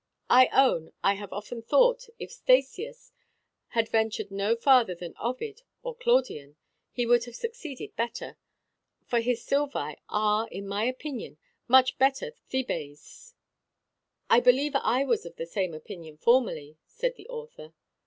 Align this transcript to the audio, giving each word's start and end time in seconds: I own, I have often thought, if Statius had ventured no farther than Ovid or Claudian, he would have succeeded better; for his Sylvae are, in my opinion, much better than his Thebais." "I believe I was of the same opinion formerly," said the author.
I 0.31 0.47
own, 0.51 0.93
I 1.03 1.13
have 1.13 1.31
often 1.31 1.61
thought, 1.61 2.07
if 2.17 2.31
Statius 2.31 3.11
had 3.77 3.87
ventured 3.87 4.31
no 4.31 4.55
farther 4.55 4.95
than 4.95 5.13
Ovid 5.21 5.61
or 5.83 5.93
Claudian, 5.93 6.55
he 6.91 7.05
would 7.05 7.25
have 7.25 7.35
succeeded 7.35 7.95
better; 7.95 8.35
for 9.05 9.19
his 9.19 9.45
Sylvae 9.45 9.97
are, 10.09 10.47
in 10.49 10.67
my 10.67 10.85
opinion, 10.85 11.37
much 11.67 11.99
better 11.99 12.31
than 12.31 12.35
his 12.49 12.65
Thebais." 12.65 13.33
"I 14.27 14.39
believe 14.39 14.75
I 14.75 15.03
was 15.05 15.23
of 15.27 15.35
the 15.35 15.45
same 15.45 15.75
opinion 15.75 16.17
formerly," 16.17 16.79
said 16.87 17.13
the 17.15 17.29
author. 17.29 17.75